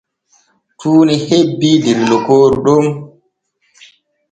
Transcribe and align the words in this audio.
Tuuni 0.79 1.15
hebbii 1.27 1.77
der 1.83 1.97
lokooru 2.09 2.53
ɗon. 2.65 2.85